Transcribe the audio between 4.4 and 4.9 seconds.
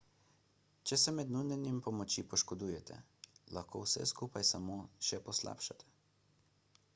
samo